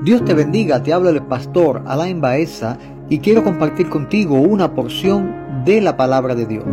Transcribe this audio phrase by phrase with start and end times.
[0.00, 5.64] Dios te bendiga, te habla el pastor Alain Baeza y quiero compartir contigo una porción
[5.64, 6.64] de la palabra de Dios.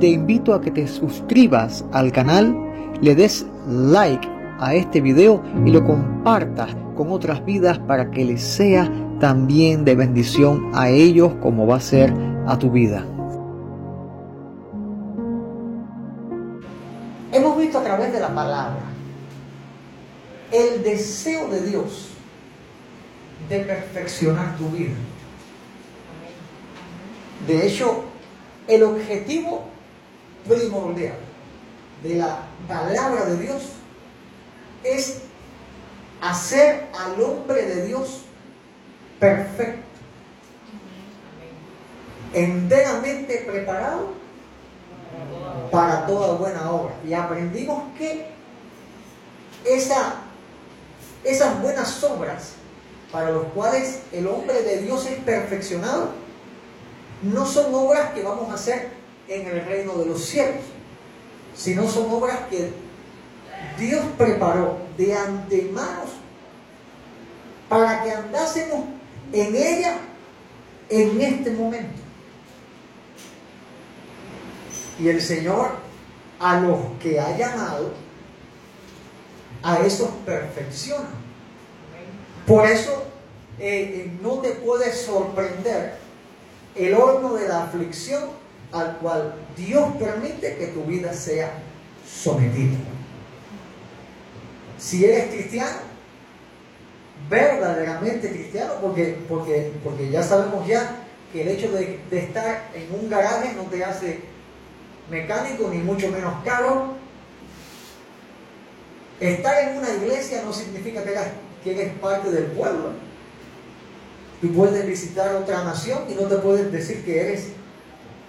[0.00, 2.56] Te invito a que te suscribas al canal,
[3.02, 4.26] le des like
[4.60, 8.90] a este video y lo compartas con otras vidas para que les sea
[9.20, 12.14] también de bendición a ellos como va a ser
[12.46, 13.04] a tu vida.
[17.30, 18.80] Hemos visto a través de la palabra
[20.50, 22.07] el deseo de Dios
[23.48, 24.94] de perfeccionar tu vida.
[27.46, 28.04] De hecho,
[28.66, 29.64] el objetivo
[30.46, 31.16] primordial
[32.02, 33.62] de la palabra de Dios
[34.84, 35.22] es
[36.20, 38.22] hacer al hombre de Dios
[39.18, 39.86] perfecto,
[42.32, 44.12] enteramente preparado
[45.70, 46.94] para toda buena obra.
[47.06, 48.26] Y aprendimos que
[49.64, 50.16] esa,
[51.24, 52.52] esas buenas obras
[53.12, 56.10] para los cuales el hombre de Dios es perfeccionado,
[57.22, 58.90] no son obras que vamos a hacer
[59.28, 60.62] en el reino de los cielos,
[61.56, 62.72] sino son obras que
[63.78, 66.02] Dios preparó de antemano
[67.68, 68.84] para que andásemos
[69.32, 69.98] en ella
[70.88, 72.00] en este momento.
[74.98, 75.88] Y el Señor
[76.40, 77.92] a los que ha llamado,
[79.62, 81.08] a esos perfecciona.
[82.48, 83.04] Por eso
[83.58, 85.96] eh, eh, no te puede sorprender
[86.74, 88.24] el horno de la aflicción
[88.72, 91.52] al cual Dios permite que tu vida sea
[92.06, 92.78] sometida.
[94.78, 95.76] Si eres cristiano,
[97.28, 103.10] verdaderamente cristiano, porque, porque, porque ya sabemos ya que el hecho de, estar en un
[103.10, 104.20] garaje no te hace
[105.10, 106.94] mecánico ni mucho menos caro.
[109.20, 111.10] Estar en una iglesia no significa que
[111.62, 112.92] que eres parte del pueblo.
[114.40, 117.48] Tú puedes visitar otra nación y no te puedes decir que eres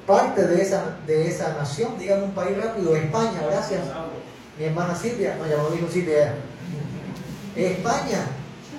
[0.07, 1.97] parte de esa, de esa nación.
[1.99, 3.81] Dígame un país rápido, España, gracias.
[4.57, 6.33] Mi hermana Silvia, no, ya dijo Silvia.
[7.55, 8.25] España,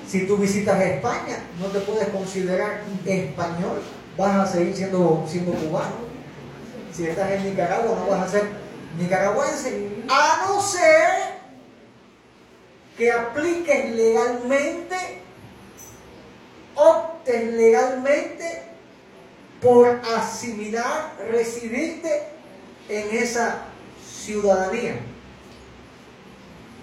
[0.07, 3.81] si tú visitas España, no te puedes considerar español,
[4.17, 6.11] vas a seguir siendo, siendo cubano.
[6.93, 8.49] Si estás en Nicaragua, no vas a ser
[8.99, 11.30] nicaragüense, a no ser
[12.97, 14.97] que apliques legalmente,
[16.75, 18.63] optes legalmente
[19.61, 22.23] por asimilar, residirte
[22.89, 23.63] en esa
[24.07, 25.01] ciudadanía.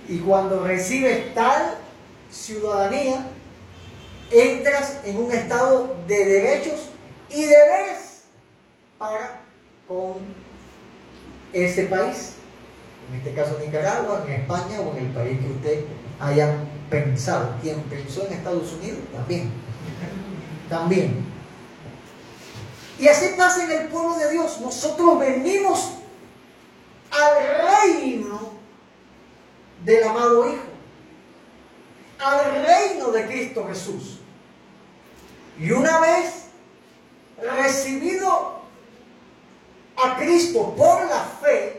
[0.08, 1.76] Y cuando recibes tal
[2.32, 3.26] ciudadanía,
[4.32, 6.90] entras en un estado de derechos
[7.30, 8.24] y deberes
[8.98, 9.42] para
[9.88, 10.16] con
[11.54, 12.34] ese país.
[13.10, 15.86] En este caso Nicaragua, en España o en el país que usted
[16.20, 17.56] hayan pensado.
[17.62, 19.52] Quien pensó en Estados Unidos, también.
[20.70, 21.26] También.
[23.00, 24.60] Y así pasa en el pueblo de Dios.
[24.60, 25.92] Nosotros venimos
[27.12, 28.54] al reino
[29.84, 30.64] del amado Hijo.
[32.20, 34.20] Al reino de Cristo Jesús.
[35.60, 36.46] Y una vez
[37.42, 38.58] recibido
[39.96, 41.77] a Cristo por la fe,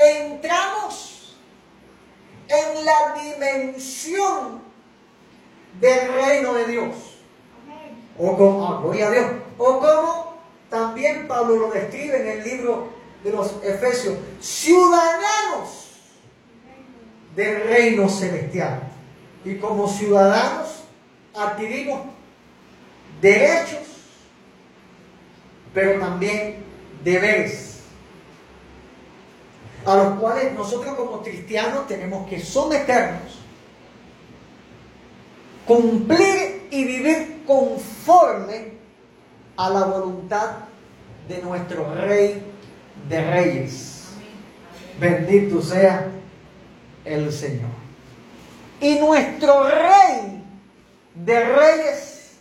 [0.00, 1.36] entramos
[2.48, 4.60] en la dimensión
[5.80, 6.94] del reino de Dios.
[8.18, 9.26] O como, ah, gloria a Dios.
[9.56, 10.34] O como
[10.68, 12.88] también Pablo lo describe en el libro
[13.24, 15.90] de los Efesios, ciudadanos
[17.34, 18.80] del reino celestial.
[19.44, 20.84] Y como ciudadanos
[21.34, 22.02] adquirimos
[23.20, 23.80] derechos,
[25.72, 26.64] pero también
[27.02, 27.69] deberes
[29.84, 33.40] a los cuales nosotros como cristianos tenemos que someternos,
[35.66, 38.72] cumplir y vivir conforme
[39.56, 40.50] a la voluntad
[41.28, 42.42] de nuestro Rey
[43.08, 44.04] de Reyes.
[44.98, 46.08] Bendito sea
[47.04, 47.70] el Señor.
[48.80, 50.44] Y nuestro Rey
[51.14, 52.36] de Reyes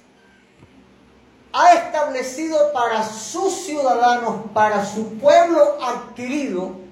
[1.51, 6.88] ha establecido para sus ciudadanos, para su pueblo adquirido,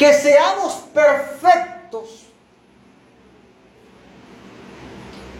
[0.00, 2.24] que seamos perfectos,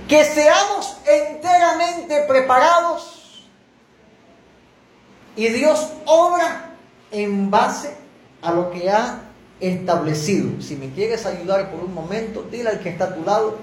[0.07, 3.49] que seamos enteramente preparados
[5.35, 6.75] y Dios obra
[7.11, 7.97] en base
[8.43, 9.23] a lo que ha
[9.61, 10.61] establecido.
[10.61, 13.57] Si me quieres ayudar por un momento, dile al que está a tu lado,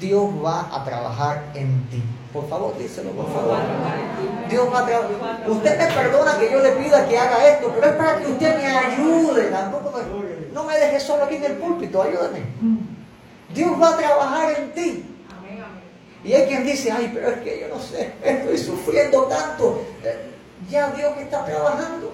[0.00, 2.02] Dios va a trabajar en ti.
[2.32, 3.56] Por favor, díselo, por favor.
[4.48, 5.48] Dios va a trabajar.
[5.48, 8.56] Usted me perdona que yo le pida que haga esto, pero es para que usted
[8.56, 9.42] me ayude.
[9.44, 12.42] Tampoco me no me dejes solo aquí en el púlpito, ayúdame.
[13.54, 15.04] Dios va a trabajar en ti.
[16.22, 19.82] Y hay quien dice, ay, pero es que yo no sé, estoy sufriendo tanto.
[20.04, 20.30] Eh,
[20.68, 22.12] ya Dios está trabajando.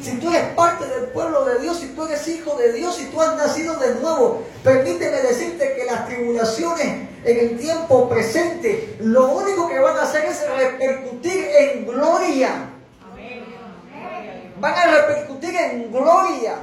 [0.00, 3.06] Si tú eres parte del pueblo de Dios, si tú eres hijo de Dios, si
[3.06, 9.28] tú has nacido de nuevo, permíteme decirte que las tribulaciones en el tiempo presente, lo
[9.28, 12.75] único que van a hacer es repercutir en gloria.
[14.58, 16.56] Van a repercutir en gloria.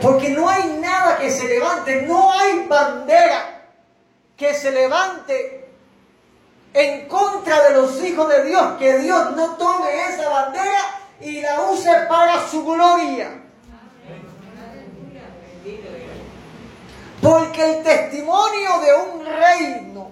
[0.00, 3.62] Porque no hay nada que se levante, no hay bandera
[4.36, 5.68] que se levante
[6.72, 10.80] en contra de los hijos de Dios, que Dios no tome esa bandera
[11.20, 13.30] y la use para su gloria.
[17.20, 20.10] Porque el testimonio de un reino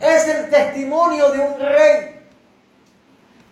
[0.00, 2.19] es el testimonio de un rey.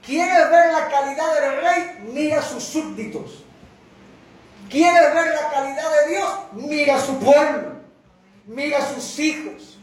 [0.09, 1.99] ¿Quieres ver la calidad del rey?
[2.15, 3.45] Mira a sus súbditos.
[4.71, 6.31] ¿Quieres ver la calidad de Dios?
[6.53, 7.73] Mira a su pueblo.
[8.47, 9.79] Mira a sus hijos.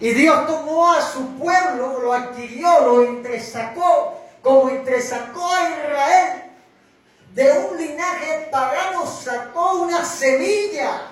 [0.00, 6.44] Y Dios tomó a su pueblo, lo adquirió, lo entresacó, como entresacó a Israel.
[7.34, 11.02] De un linaje pagano sacó una semilla.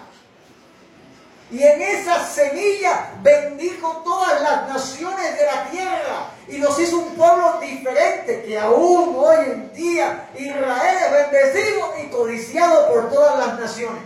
[1.50, 7.14] Y en esa semilla bendijo todas las naciones de la tierra y nos hizo un
[7.14, 13.60] pueblo diferente que aún hoy en día Israel es bendecido y codiciado por todas las
[13.60, 14.02] naciones.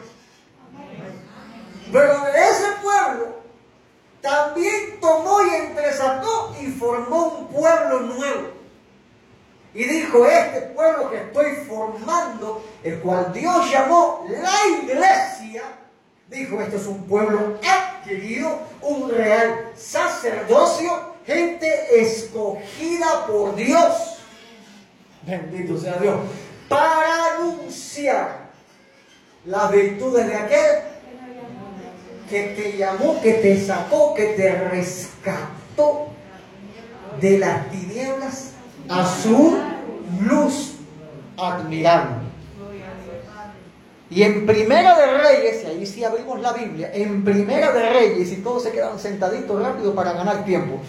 [1.92, 3.40] Pero de ese pueblo
[4.20, 8.48] también tomó y entresató y formó un pueblo nuevo.
[9.72, 15.62] Y dijo, este pueblo que estoy formando, el cual Dios llamó la iglesia,
[16.28, 24.18] dijo, este es un pueblo adquirido, un real sacerdocio, gente escogida por Dios.
[25.26, 26.18] Bendito sea Dios.
[26.68, 28.50] Para anunciar
[29.44, 30.76] las virtudes de aquel
[32.28, 36.08] que te llamó, que te sacó, que te rescató
[37.20, 38.52] de las tinieblas
[38.88, 39.58] a su
[40.20, 40.76] luz
[41.36, 42.30] admirable.
[44.10, 48.32] Y en Primera de Reyes, y ahí sí abrimos la Biblia, en Primera de Reyes,
[48.32, 50.80] y todos se quedan sentaditos rápido para ganar tiempo.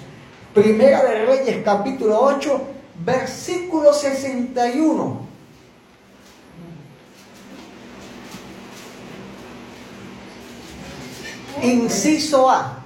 [0.54, 2.62] Primera de Reyes, capítulo 8,
[3.06, 5.28] versículo 61.
[11.62, 12.84] Inciso A.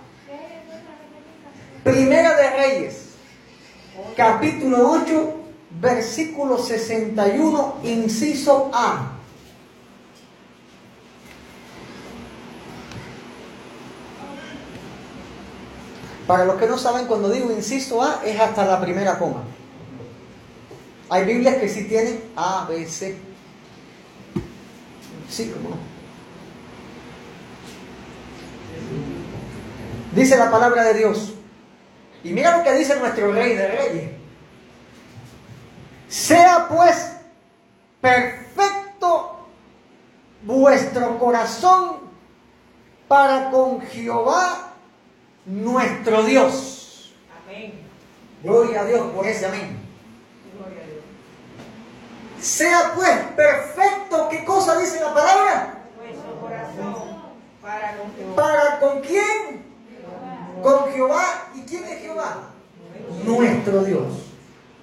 [1.84, 3.10] Primera de Reyes,
[4.16, 5.34] capítulo 8,
[5.72, 9.15] versículo 61, inciso A.
[16.28, 19.44] Para los que no saben, cuando digo inciso A, es hasta la primera coma.
[21.10, 23.16] Hay Biblias que sí tienen A, B, C.
[25.30, 25.76] Sí, como no.
[30.16, 31.34] Dice la palabra de Dios.
[32.24, 34.12] Y mira lo que dice nuestro rey de reyes.
[36.08, 37.12] Sea pues
[38.02, 39.46] perfecto
[40.44, 41.98] vuestro corazón
[43.08, 44.65] para con Jehová
[45.46, 47.14] nuestro Dios.
[47.44, 47.74] Amén.
[48.44, 49.80] Gloria a Dios por ese amén.
[50.58, 52.46] Gloria a Dios.
[52.46, 55.78] Sea pues perfecto, ¿qué cosa dice la palabra?
[55.98, 57.16] Nuestro corazón.
[57.62, 58.36] ¿Para con, Jehová.
[58.36, 59.66] ¿Para con quién?
[60.62, 61.48] Con Jehová.
[61.56, 62.50] ¿Y quién es Jehová?
[63.24, 64.14] Nuestro Dios.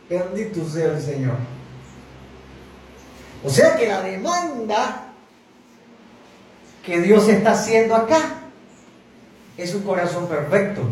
[0.08, 1.36] Bendito sea el Señor.
[3.44, 5.08] O sea que la demanda
[6.84, 8.41] que Dios está haciendo acá
[9.56, 10.82] es un corazón perfecto.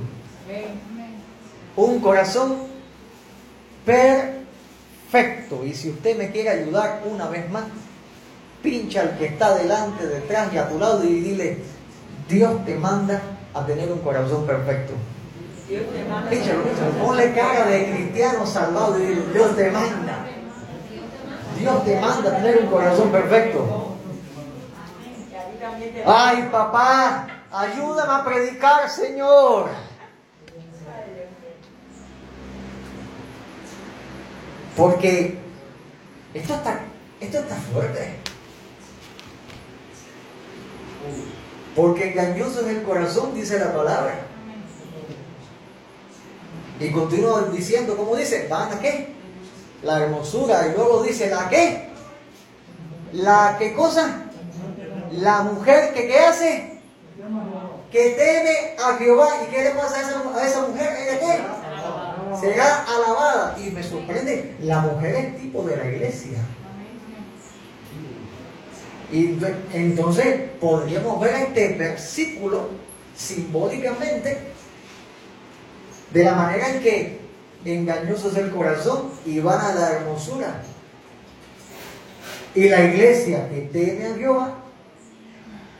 [1.76, 2.56] Un corazón
[3.84, 5.64] perfecto.
[5.64, 7.64] Y si usted me quiere ayudar una vez más,
[8.62, 11.58] pincha al que está delante, detrás y a tu lado y dile,
[12.28, 13.20] Dios te manda
[13.54, 14.92] a tener un corazón perfecto.
[16.28, 16.62] Pínchalo,
[17.00, 20.26] Ponle cara de cristiano salvado y dile, Dios te manda.
[21.58, 23.96] Dios te manda a tener un corazón perfecto.
[26.06, 29.68] Ay, papá, Ayúdame a predicar, Señor.
[34.76, 35.36] Porque
[36.32, 36.80] esto está,
[37.20, 38.16] esto está fuerte.
[41.74, 44.14] Porque engañoso es el corazón, dice la palabra.
[46.78, 48.46] Y continúa diciendo, ¿cómo dice?
[48.48, 49.12] ¿Van a qué?
[49.82, 50.68] La hermosura.
[50.68, 51.90] Y luego dice, ¿la qué?
[53.12, 54.22] ¿La qué cosa?
[55.12, 56.69] La mujer que qué hace?
[57.90, 59.28] Que teme a Jehová.
[59.42, 60.96] ¿Y qué le pasa a esa, a esa mujer?
[60.96, 62.40] ¿Ella qué?
[62.40, 63.56] Será alabada.
[63.58, 66.38] Y me sorprende, la mujer es tipo de la iglesia.
[69.12, 69.38] Y
[69.72, 72.68] entonces podríamos ver este versículo
[73.16, 74.38] simbólicamente
[76.12, 77.20] de la manera en que
[77.64, 80.62] engañoso es el corazón y van a la hermosura.
[82.54, 84.54] Y la iglesia que teme a Jehová,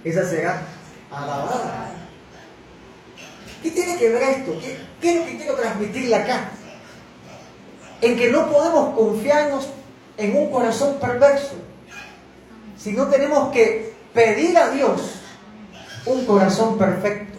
[0.05, 0.63] esa será
[1.11, 1.90] alabada.
[3.63, 4.53] ¿Qué tiene que ver esto?
[4.61, 6.51] ¿Qué, ¿Qué, es lo que quiero transmitirle acá?
[8.01, 9.69] En que no podemos confiarnos
[10.17, 11.55] en un corazón perverso,
[12.79, 15.01] sino tenemos que pedir a Dios
[16.07, 17.39] un corazón perfecto.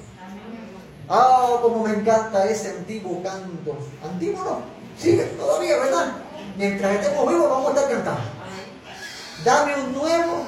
[1.10, 3.78] Ah, como me encanta ese antiguo canto.
[4.04, 4.62] Antiguo no,
[4.98, 6.14] sigue todavía, ¿verdad?
[6.58, 8.22] Mientras estemos vivos vamos a estar cantando.
[9.44, 10.46] Dame un nuevo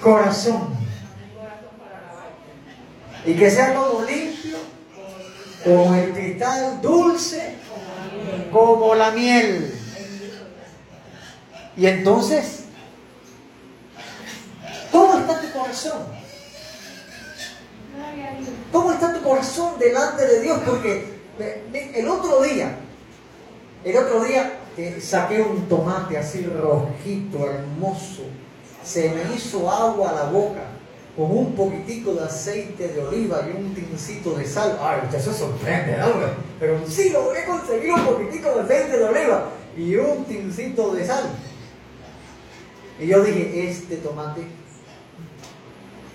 [0.00, 0.76] corazón.
[3.26, 4.58] Y que sea todo limpio,
[5.64, 7.54] como el cristal dulce,
[8.52, 9.74] como la miel.
[11.76, 12.64] Y entonces,
[14.92, 16.02] ¿cómo está tu corazón?
[18.70, 20.60] ¿Cómo está tu corazón delante de Dios?
[20.64, 21.14] Porque
[21.94, 22.76] el otro día,
[23.84, 28.22] el otro día eh, saqué un tomate así rojito, hermoso.
[28.84, 30.73] Se me hizo agua a la boca
[31.16, 34.78] con un poquitico de aceite de oliva y un tincito de sal.
[34.80, 36.06] Ay, usted se sorprende, ¿no?
[36.58, 41.24] Pero sí logré conseguir un poquitico de aceite de oliva y un tincito de sal.
[43.00, 44.42] Y yo dije, este tomate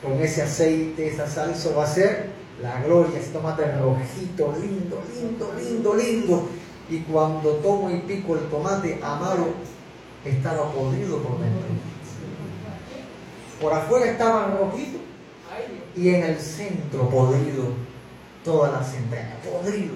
[0.02, 2.30] con ese aceite, esa salsa va a ser
[2.62, 6.50] la gloria, ese tomate rojito, lindo, lindo, lindo, lindo.
[6.90, 9.48] Y cuando tomo y pico el tomate amado,
[10.26, 11.89] estaba podrido por dentro.
[13.60, 15.00] Por afuera estaba rojito
[15.96, 17.74] y en el centro podrido,
[18.44, 19.96] toda la centena, podrido.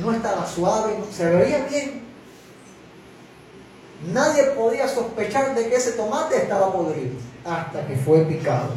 [0.00, 2.02] No estaba suave, se veía bien.
[4.12, 7.12] Nadie podía sospechar de que ese tomate estaba podrido
[7.44, 8.70] hasta que fue picado.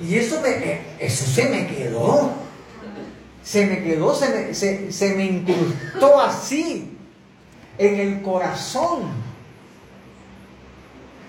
[0.00, 2.30] Y eso, me, eso se me quedó.
[3.42, 6.98] Se me quedó, se me, se, se me incrustó así
[7.78, 9.27] en el corazón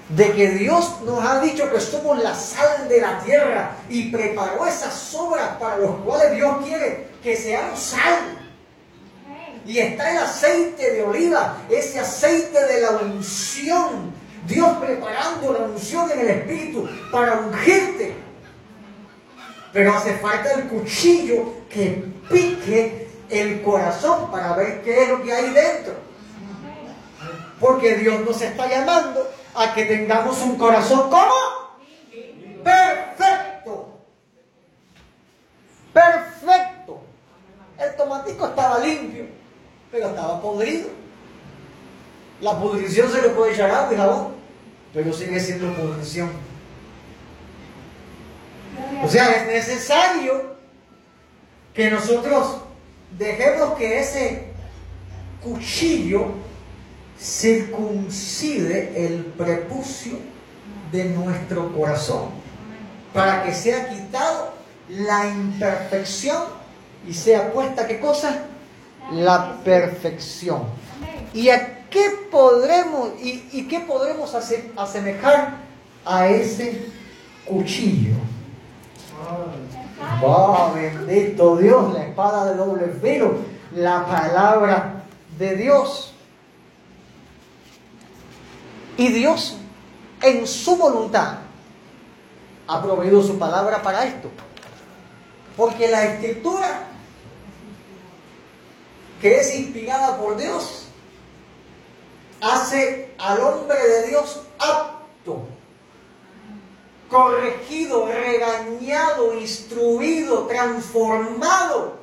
[0.09, 4.65] de que Dios nos ha dicho que somos la sal de la tierra y preparó
[4.65, 8.37] esas obras para los cuales Dios quiere que seamos sal.
[9.65, 14.11] Y está el aceite de oliva, ese aceite de la unción.
[14.47, 18.15] Dios preparando la unción en el Espíritu para ungirte.
[19.71, 25.31] Pero hace falta el cuchillo que pique el corazón para ver qué es lo que
[25.31, 25.93] hay dentro.
[27.59, 31.35] Porque Dios nos está llamando a que tengamos un corazón como
[32.63, 33.99] perfecto.
[35.91, 37.01] Perfecto.
[37.77, 39.25] El tomatico estaba limpio,
[39.91, 40.87] pero estaba podrido.
[42.39, 44.35] La pudrición se le puede echar agua y jabón,
[44.93, 46.31] pero sigue siendo pudrición.
[49.03, 50.55] O sea, es necesario
[51.73, 52.61] que nosotros
[53.17, 54.53] dejemos que ese
[55.43, 56.27] cuchillo
[57.19, 60.13] circuncide el prepucio
[60.91, 62.29] de nuestro corazón
[63.13, 64.53] para que sea quitado
[64.89, 66.43] la imperfección
[67.07, 68.45] y sea puesta qué cosa?
[69.11, 70.63] La perfección.
[71.33, 75.57] ¿Y a qué podremos y, qué podremos hacer, asemejar
[76.05, 76.88] a ese
[77.45, 78.15] cuchillo?
[80.23, 83.35] Oh, bendito Dios, la espada de doble filo,
[83.75, 85.03] la palabra
[85.38, 86.13] de Dios.
[88.99, 89.55] Y Dios,
[90.21, 91.37] en su voluntad,
[92.67, 94.29] ha proveído su palabra para esto.
[95.55, 96.81] Porque la escritura,
[99.21, 100.87] que es inspirada por Dios,
[102.41, 105.47] hace al hombre de Dios apto,
[107.07, 111.99] corregido, regañado, instruido, transformado.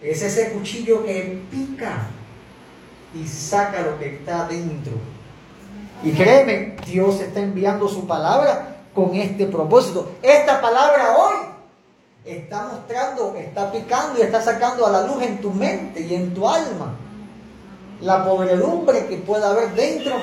[0.00, 2.15] Es ese cuchillo que pica
[3.14, 4.92] y saca lo que está dentro.
[6.02, 10.12] Y créeme, Dios está enviando su palabra con este propósito.
[10.22, 11.36] Esta palabra hoy
[12.24, 16.34] está mostrando, está picando y está sacando a la luz en tu mente y en
[16.34, 16.94] tu alma
[18.00, 20.16] la podredumbre que pueda haber dentro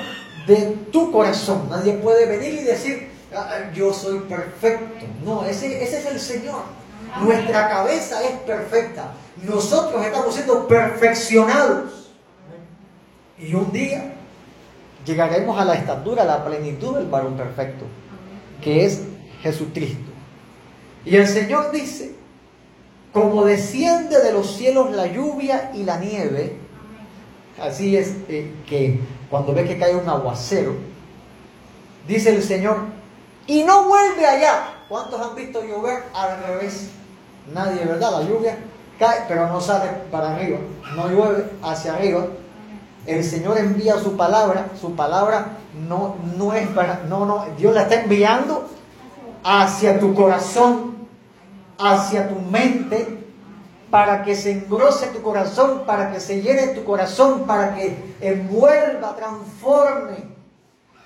[0.46, 1.68] de tu corazón.
[1.70, 5.06] Nadie puede venir y decir, ah, yo soy perfecto.
[5.24, 6.62] No, ese, ese es el Señor.
[7.20, 9.12] Nuestra cabeza es perfecta.
[9.42, 12.03] Nosotros estamos siendo perfeccionados.
[13.38, 14.14] Y un día
[15.04, 17.84] llegaremos a la estatura, a la plenitud del varón perfecto,
[18.62, 19.02] que es
[19.42, 20.10] Jesucristo.
[21.04, 22.14] Y el Señor dice,
[23.12, 26.56] como desciende de los cielos la lluvia y la nieve,
[27.60, 30.74] así es eh, que cuando ve que cae un aguacero,
[32.08, 32.78] dice el Señor,
[33.46, 34.70] y no vuelve allá.
[34.88, 36.90] ¿Cuántos han visto llover al revés?
[37.52, 38.20] Nadie, ¿verdad?
[38.20, 38.56] La lluvia
[38.98, 40.58] cae, pero no sale para arriba,
[40.94, 42.26] no llueve hacia arriba.
[43.06, 45.58] El Señor envía su palabra, su palabra
[45.88, 48.66] no, no es para, no, no, Dios la está enviando
[49.42, 50.94] hacia tu corazón,
[51.78, 53.24] hacia tu mente,
[53.90, 59.14] para que se engrose tu corazón, para que se llene tu corazón, para que envuelva,
[59.14, 60.16] transforme,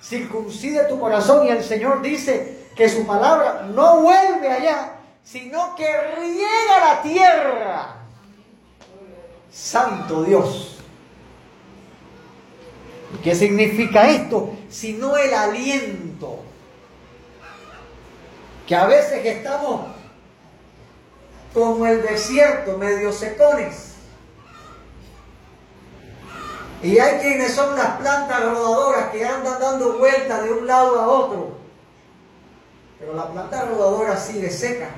[0.00, 1.46] circuncide tu corazón.
[1.46, 5.86] Y el Señor dice que su palabra no vuelve allá, sino que
[6.16, 7.96] riega la tierra.
[9.50, 10.77] Santo Dios.
[13.22, 14.54] ¿Qué significa esto?
[14.68, 16.40] Sino el aliento.
[18.66, 19.86] Que a veces estamos
[21.52, 23.94] como el desierto, medio secones.
[26.82, 31.08] Y hay quienes son las plantas rodadoras que andan dando vueltas de un lado a
[31.08, 31.58] otro.
[33.00, 34.90] Pero la planta rodadora sigue seca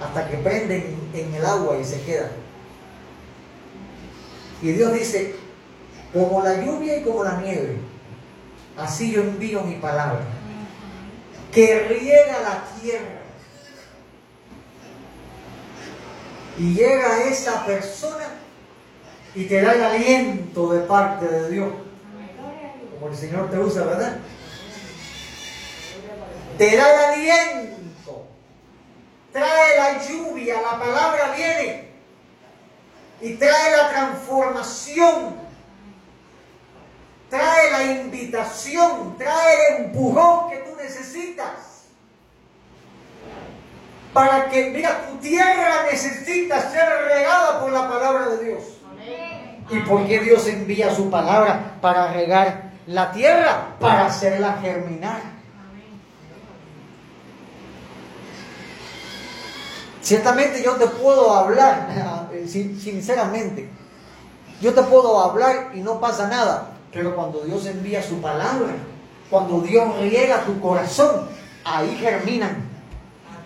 [0.00, 2.30] hasta que prenden en el agua y se quedan.
[4.62, 5.34] Y Dios dice,
[6.12, 7.78] como la lluvia y como la nieve,
[8.76, 10.20] así yo envío mi palabra,
[11.52, 13.20] que riega la tierra
[16.58, 18.26] y llega a esa persona
[19.34, 21.72] y te da el aliento de parte de Dios.
[22.98, 24.18] Como el Señor te usa, ¿verdad?
[26.58, 28.26] Te da el aliento.
[29.32, 31.88] Trae la lluvia, la palabra viene
[33.20, 35.49] y trae la transformación.
[37.30, 41.70] Trae la invitación, trae el empujón que tú necesitas
[44.12, 48.64] para que, mira, tu tierra necesita ser regada por la palabra de Dios.
[49.70, 53.76] ¿Y por qué Dios envía su palabra para regar la tierra?
[53.78, 55.20] Para hacerla germinar.
[60.02, 63.68] Ciertamente yo te puedo hablar, sinceramente,
[64.60, 68.74] yo te puedo hablar y no pasa nada, pero cuando Dios envía su palabra,
[69.28, 71.28] cuando Dios riega tu corazón,
[71.64, 72.70] ahí germinan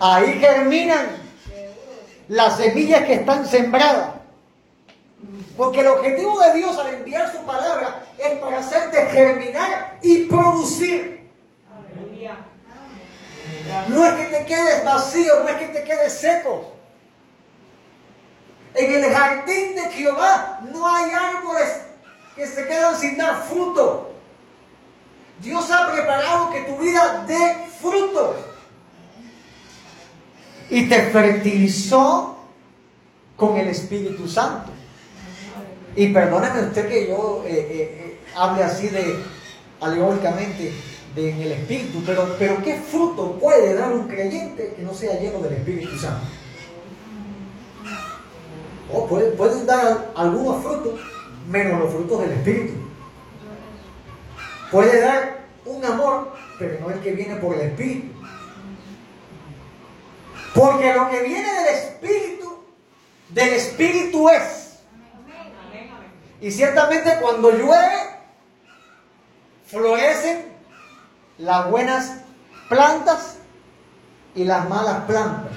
[0.00, 1.07] Ahí germinan
[2.28, 4.14] las semillas que están sembradas.
[5.57, 11.30] Porque el objetivo de Dios al enviar su palabra es para hacerte germinar y producir.
[13.88, 16.72] No es que te quedes vacío, no es que te quedes seco.
[18.74, 21.83] En el jardín de Jehová no hay árboles
[22.37, 24.11] que se quedan sin dar fruto.
[25.40, 28.37] Dios ha preparado que tu vida dé fruto
[30.70, 32.37] y te fertilizó
[33.37, 34.70] con el Espíritu Santo.
[35.97, 39.16] Y perdóneme usted que yo eh, eh, eh, hable así de
[39.81, 40.73] alegóricamente
[41.14, 45.20] de, en el Espíritu, pero, pero ¿qué fruto puede dar un creyente que no sea
[45.20, 46.27] lleno del Espíritu Santo?
[48.92, 51.01] O oh, puede, pueden dar algunos frutos,
[51.48, 52.74] menos los frutos del Espíritu.
[54.70, 58.12] Puede dar un amor, pero no el que viene por el Espíritu.
[60.54, 62.59] Porque lo que viene del Espíritu,
[63.30, 64.78] del Espíritu es.
[66.40, 68.14] Y ciertamente cuando llueve,
[69.66, 70.44] florecen
[71.38, 72.18] las buenas
[72.68, 73.38] plantas
[74.35, 75.52] y las malas plantas.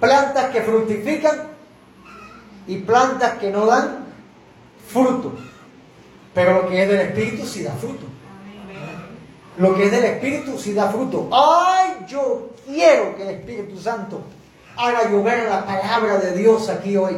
[0.00, 1.48] Plantas que fructifican
[2.66, 4.05] y plantas que no dan
[4.88, 5.32] fruto.
[6.34, 8.06] Pero lo que es del Espíritu sí da fruto.
[9.58, 11.28] Lo que es del Espíritu sí da fruto.
[11.32, 12.04] ¡Ay!
[12.06, 14.20] Yo quiero que el Espíritu Santo
[14.76, 17.16] haga llover la palabra de Dios aquí hoy.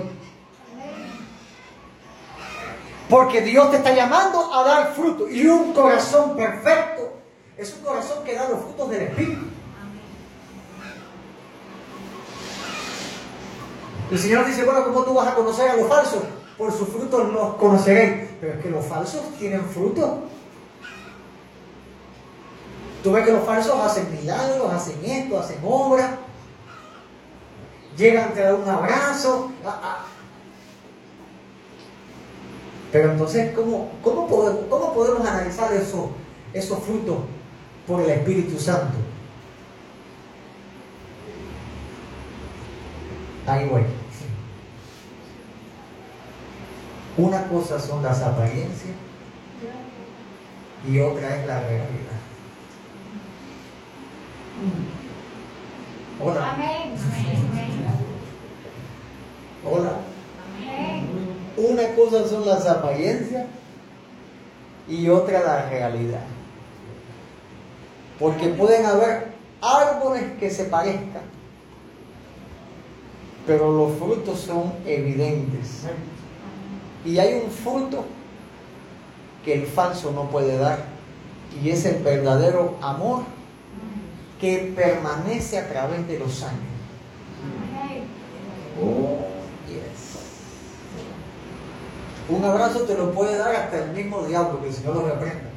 [3.08, 5.28] Porque Dios te está llamando a dar fruto.
[5.28, 7.12] Y un corazón perfecto
[7.56, 9.46] es un corazón que da los frutos del Espíritu.
[14.10, 16.22] El Señor dice, bueno, ¿cómo tú vas a conocer a los falsos?
[16.58, 18.28] Por sus frutos los conoceréis.
[18.40, 20.24] Pero es que los falsos tienen fruto.
[23.02, 26.10] Tú ves que los falsos hacen milagros, hacen esto, hacen obras,
[27.96, 29.52] llegan, te dan un abrazo.
[29.64, 30.04] Ah, ah.
[32.90, 36.10] Pero entonces, ¿cómo, cómo, podemos, cómo podemos analizar eso,
[36.52, 37.18] esos frutos
[37.86, 38.96] por el Espíritu Santo?
[43.46, 43.82] Ahí voy.
[47.18, 48.94] Una cosa son las apariencias
[50.88, 52.18] y otra es la realidad.
[56.24, 56.56] Hola.
[59.64, 59.92] Hola.
[61.56, 63.46] Una cosa son las apariencias
[64.88, 66.24] y otra la realidad.
[68.20, 71.22] Porque pueden haber árboles que se parezcan,
[73.44, 75.84] pero los frutos son evidentes.
[77.04, 78.04] Y hay un fruto
[79.44, 80.84] que el falso no puede dar,
[81.62, 83.22] y es el verdadero amor
[84.40, 86.60] que permanece a través de los años.
[88.80, 89.18] Oh,
[89.66, 90.18] yes.
[92.28, 95.50] Un abrazo te lo puede dar hasta el mismo diablo, que el Señor lo reprenda.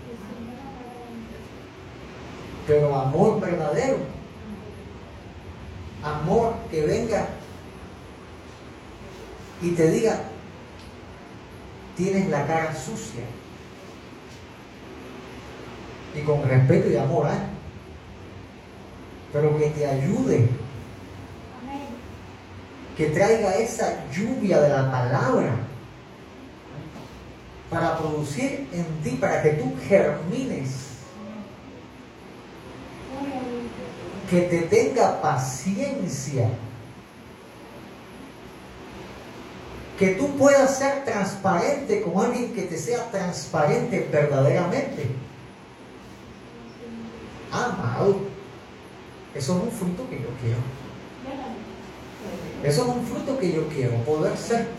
[2.65, 3.97] Pero amor verdadero,
[6.03, 7.27] amor que venga
[9.61, 10.21] y te diga,
[11.95, 13.23] tienes la cara sucia.
[16.15, 17.39] Y con respeto y amor, ¿eh?
[19.31, 20.49] pero que te ayude,
[22.97, 25.51] que traiga esa lluvia de la palabra
[27.69, 30.71] para producir en ti, para que tú germines,
[34.29, 36.49] que te tenga paciencia,
[40.01, 45.05] que tú puedas ser transparente con alguien que te sea transparente verdaderamente.
[47.51, 48.21] Amado.
[49.35, 50.57] Eso es un fruto que yo quiero.
[52.63, 54.69] Eso es un fruto que yo quiero, poder ser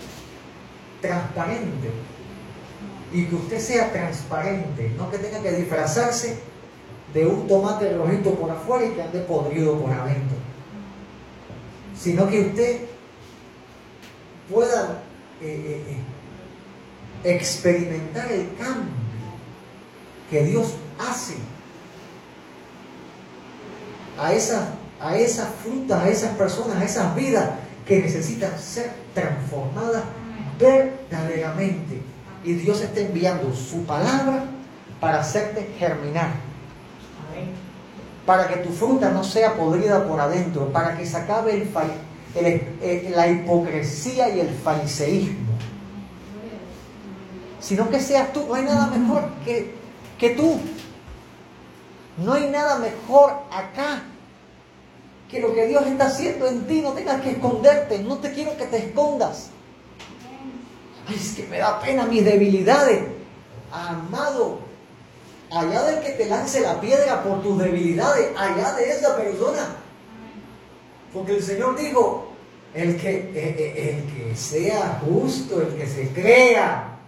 [1.01, 1.93] transparente.
[3.13, 6.41] Y que usted sea transparente, no que tenga que disfrazarse
[7.15, 10.37] de un tomate rojito por afuera y que ande podrido por adentro.
[11.97, 12.81] Sino que usted
[14.51, 15.03] pueda
[15.42, 15.96] eh, eh,
[17.24, 18.92] eh, experimentar el cambio
[20.31, 21.35] que Dios hace
[24.16, 24.68] a esas,
[25.00, 27.50] a esas frutas, a esas personas, a esas vidas
[27.87, 30.05] que necesitan ser transformadas
[30.61, 32.00] verdaderamente.
[32.44, 34.44] Y Dios está enviando su palabra
[35.00, 36.31] para hacerte germinar.
[38.24, 41.68] Para que tu fruta no sea podrida por adentro, para que se acabe el,
[42.35, 45.53] la hipocresía y el fariseísmo.
[47.61, 49.75] Sino que seas tú, no hay nada mejor que,
[50.18, 50.59] que tú.
[52.18, 54.03] No hay nada mejor acá
[55.31, 58.01] que lo que Dios está haciendo en ti no tengas que esconderte.
[58.01, 59.49] No te quiero que te escondas.
[61.09, 63.03] Ay, es que me da pena mis debilidades.
[63.73, 64.59] Amado,
[65.51, 69.77] allá del que te lance la piedra por tus debilidades, allá de esa persona.
[71.12, 72.33] Porque el Señor dijo,
[72.75, 76.98] el que, eh, eh, el que sea justo, el que se crea,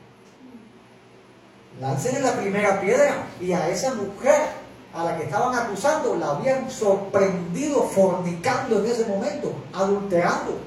[1.81, 6.71] lancen la primera piedra y a esa mujer a la que estaban acusando la habían
[6.71, 10.59] sorprendido fornicando en ese momento, adulterando.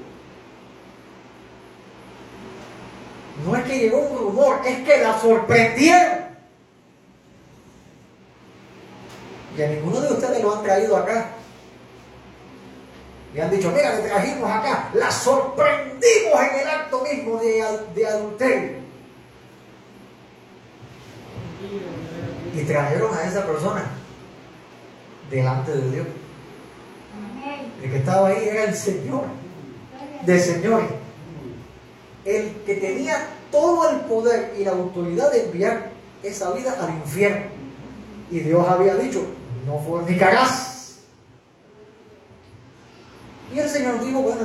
[3.46, 6.28] No es que llegó un rumor, es que la sorprendieron.
[9.56, 11.30] Y a ninguno de ustedes lo han traído acá.
[13.38, 18.06] Y han dicho, mira, le trajimos acá, la sorprendimos en el acto mismo de, de
[18.08, 18.70] adulterio.
[22.52, 23.84] Y trajeron a esa persona
[25.30, 26.06] delante de Dios.
[27.80, 29.22] El que estaba ahí era el Señor,
[30.26, 30.88] de señores.
[32.24, 35.90] El que tenía todo el poder y la autoridad de enviar
[36.24, 37.46] esa vida al infierno.
[38.32, 39.22] Y Dios había dicho,
[39.64, 40.67] no fornicarás.
[43.54, 44.40] Y el Señor dijo, bueno,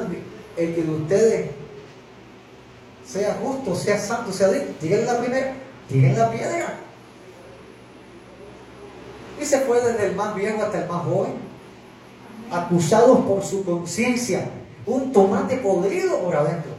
[0.57, 1.51] el que de ustedes
[3.05, 5.53] sea justo, sea santo, sea digno, tiren la primera,
[5.89, 6.73] tiren la piedra.
[9.41, 11.33] Y se fue desde el más viejo hasta el más joven,
[12.51, 14.49] acusados por su conciencia,
[14.85, 16.71] un tomate podrido por adentro.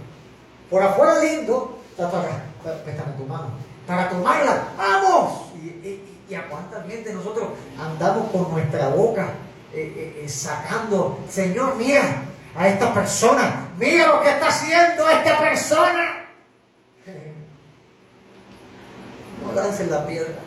[0.71, 3.49] Por afuera lindo, préstame tu mano,
[3.87, 5.43] para tomarla, ¡vamos!
[5.55, 9.29] Y, a cuánta gente nosotros andamos con nuestra boca
[9.75, 12.23] eh, eh, eh, sacando, Señor, mira
[12.55, 16.27] a esta persona, mira lo que está haciendo esta persona.
[19.45, 20.39] No lancen la piedra.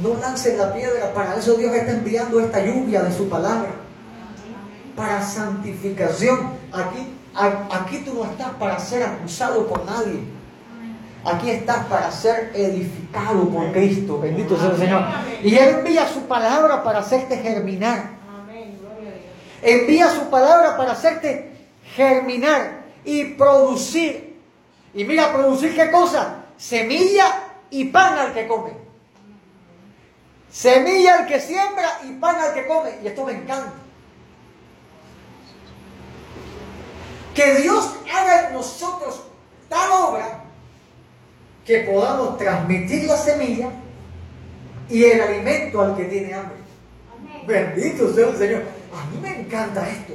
[0.00, 3.70] No lancen la piedra, para eso Dios está enviando esta lluvia de su palabra.
[4.96, 6.52] Para santificación.
[6.72, 10.39] Aquí, aquí tú no estás para ser acusado por nadie.
[11.24, 14.18] Aquí estás para ser edificado por Cristo.
[14.18, 15.04] Bendito sea el Señor.
[15.42, 18.10] Y Él envía su palabra para hacerte germinar.
[19.62, 21.52] Envía su palabra para hacerte
[21.94, 24.40] germinar y producir.
[24.94, 26.44] Y mira, producir qué cosa?
[26.56, 27.26] Semilla
[27.68, 28.72] y pan al que come.
[30.50, 32.98] Semilla al que siembra y pan al que come.
[33.02, 33.72] Y esto me encanta.
[37.34, 39.22] Que Dios haga en nosotros
[39.68, 40.44] tal obra
[41.64, 43.70] que podamos transmitir la semilla
[44.88, 46.56] y el alimento al que tiene hambre.
[47.46, 48.62] Bendito sea el Señor.
[48.92, 50.14] A mí me encanta esto.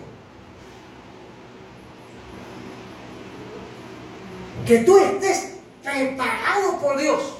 [4.65, 5.53] Que tú estés
[5.83, 7.37] preparado por Dios.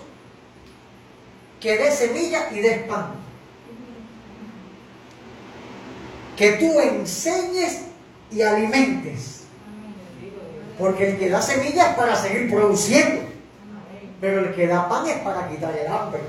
[1.60, 3.14] Que des semilla y des pan.
[6.38, 7.82] Que tú enseñes
[8.32, 9.42] y alimentes.
[10.78, 13.35] Porque el que da semilla es para seguir produciendo.
[14.22, 16.22] Pero el que da pan es para quitar el hambre.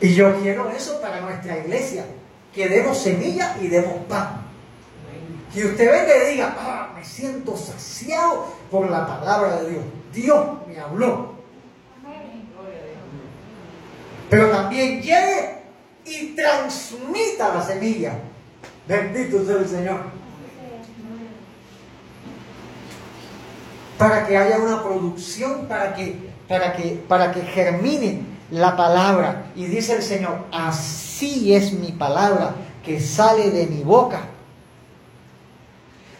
[0.00, 2.04] Y yo quiero eso para nuestra iglesia.
[2.54, 4.42] Que demos semilla y demos pan.
[5.52, 9.84] Que usted venga y diga, ah, me siento saciado por la palabra de Dios.
[10.12, 11.34] Dios me habló.
[14.28, 15.62] Pero también llegue
[16.04, 18.18] y transmita la semilla.
[18.86, 20.00] Bendito sea el Señor.
[23.98, 26.16] Para que haya una producción, para que,
[26.48, 29.52] para que, para que germine la palabra.
[29.56, 32.54] Y dice el Señor, así es mi palabra
[32.84, 34.20] que sale de mi boca.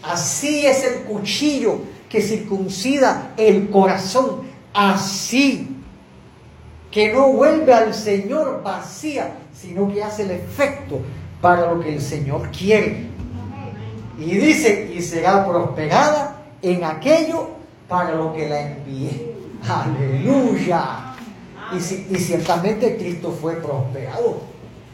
[0.03, 4.43] Así es el cuchillo que circuncida el corazón.
[4.73, 5.77] Así
[6.91, 11.01] que no vuelve al Señor vacía, sino que hace el efecto
[11.41, 13.07] para lo que el Señor quiere.
[14.19, 17.56] Y dice, y será prosperada en aquello
[17.89, 19.35] para lo que la envié.
[19.69, 21.15] Aleluya.
[21.73, 24.41] Y, ciertamente Cristo fue prosperado.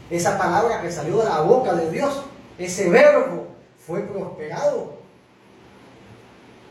[0.09, 2.23] Esa palabra que salió de la boca de Dios,
[2.57, 3.47] ese verbo
[3.85, 4.93] fue prosperado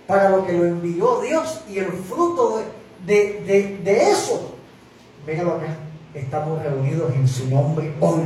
[0.07, 2.63] para lo que lo envió Dios y el fruto
[3.07, 4.55] de, de, de, eso.
[5.27, 5.77] Véalo acá,
[6.15, 8.23] estamos reunidos en su nombre hoy.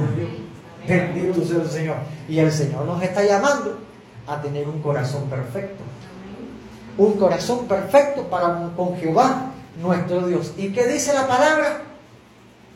[0.89, 1.97] Bendito sea el Señor.
[2.29, 3.79] Y el Señor nos está llamando
[4.27, 5.83] a tener un corazón perfecto.
[6.99, 10.53] Un corazón perfecto para con Jehová, nuestro Dios.
[10.57, 11.83] ¿Y qué dice la palabra?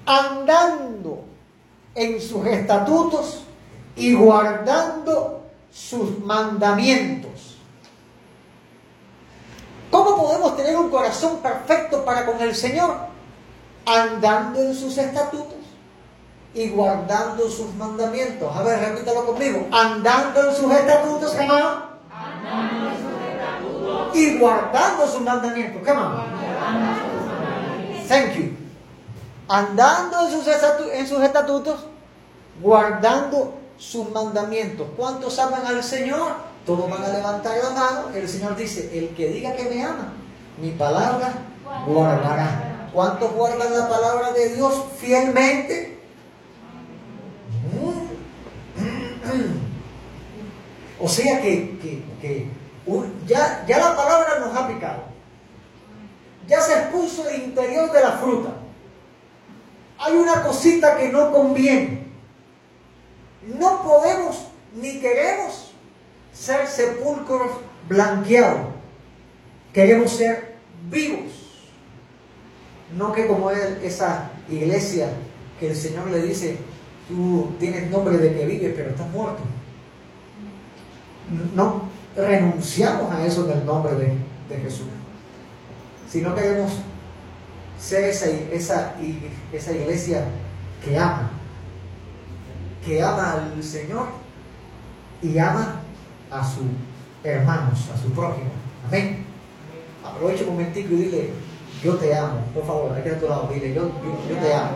[0.05, 1.25] Andando
[1.95, 3.43] en sus estatutos
[3.97, 7.57] y guardando sus mandamientos.
[9.91, 12.95] ¿Cómo podemos tener un corazón perfecto para con el Señor?
[13.87, 15.57] Andando en sus estatutos
[16.55, 18.55] y guardando sus mandamientos.
[18.55, 19.67] A ver, repítalo conmigo.
[19.73, 21.77] Andando en sus estatutos, ¿qué más?
[22.13, 23.10] Andando en sus.
[24.15, 26.27] Y guardando sus mandamientos, ¿qué más?
[28.09, 28.51] Thank you.
[29.49, 31.87] Andando en sus, estatutos,
[32.61, 34.87] guardando sus mandamientos.
[34.97, 36.33] ¿Cuántos aman al Señor?
[36.65, 38.09] Todos van a levantar la mano.
[38.15, 40.13] El Señor dice, el que diga que me ama,
[40.61, 41.33] mi palabra
[41.87, 42.89] guardará.
[42.93, 45.99] ¿Cuántos guardan la palabra de Dios fielmente?
[51.03, 51.79] O sea que,
[53.27, 55.03] ya, ya la palabra nos ha picado.
[56.49, 58.51] Ya se expuso el interior de la fruta.
[59.99, 62.07] Hay una cosita que no conviene.
[63.59, 65.73] No podemos ni queremos
[66.33, 67.51] ser sepulcros
[67.89, 68.69] blanqueados.
[69.73, 70.57] Queremos ser
[70.91, 71.33] vivos.
[72.97, 75.11] No que como es esa iglesia
[75.61, 76.57] que el Señor le dice,
[77.07, 79.43] tú tienes nombre de que vives, pero estás muerto.
[81.55, 84.17] No renunciamos a eso en el nombre de,
[84.49, 84.87] de Jesús.
[86.09, 86.73] Sino queremos
[87.79, 88.95] ser esa, esa,
[89.53, 90.25] esa iglesia
[90.85, 91.31] que ama,
[92.85, 94.09] que ama al Señor
[95.23, 95.81] y ama
[96.31, 96.65] a sus
[97.23, 98.51] hermanos, a su prójimo.
[98.87, 99.25] Amén.
[100.05, 101.31] Aprovecha un momentico y dile,
[101.83, 102.41] yo te amo.
[102.55, 103.83] Por favor, aquí a tu lado, dile, yo,
[104.29, 104.71] yo, te amo.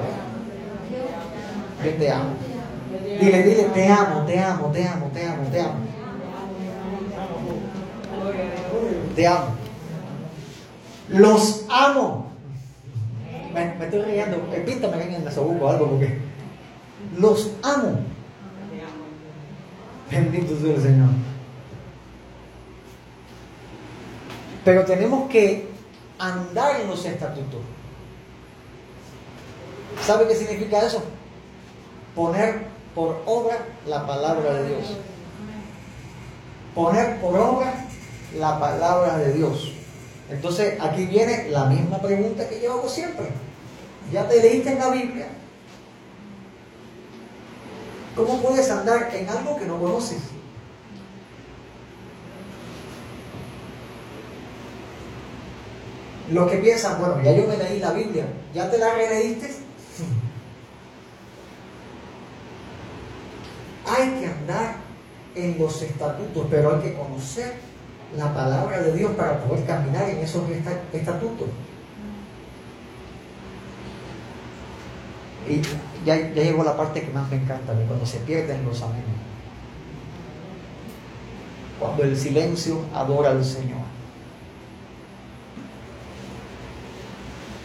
[1.85, 2.31] Yo te amo.
[3.21, 5.94] Dile, dile, te amo, te amo, te amo, te amo, te amo.
[9.15, 9.55] Te amo.
[11.09, 12.33] Los amo.
[13.53, 14.39] Me, estoy riendo.
[14.67, 16.19] Píntame en el o algo porque
[17.19, 18.01] los amo.
[20.11, 21.09] Bendito sea el Señor.
[24.65, 25.69] Pero tenemos que
[26.19, 27.61] andar en los estatutos.
[30.05, 31.03] ¿Sabe qué significa eso?
[32.15, 34.97] Poner por obra la palabra de Dios.
[36.75, 37.75] Poner por obra
[38.39, 39.73] la palabra de Dios.
[40.31, 43.27] Entonces aquí viene la misma pregunta que yo hago siempre.
[44.13, 45.27] ¿Ya te leíste en la Biblia?
[48.17, 50.19] ¿Cómo puedes andar en algo que no conoces?
[56.31, 59.47] Los que piensan, bueno, ya yo me leí la Biblia, ¿ya te la releíste?
[63.87, 64.77] Hay que andar
[65.35, 67.74] en los estatutos, pero hay que conocer
[68.17, 70.45] la palabra de Dios para poder caminar en esos
[70.93, 71.49] estatutos.
[75.49, 75.61] Y
[76.07, 79.03] ya, llegó la parte que más me encanta, cuando se pierden los amigos.
[81.79, 83.81] Cuando el silencio adora al Señor.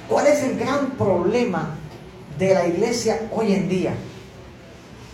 [0.10, 1.76] ¿Cuál es el gran problema
[2.38, 3.94] de la iglesia hoy en día?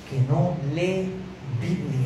[0.09, 1.11] Que no lee
[1.59, 2.04] Biblia.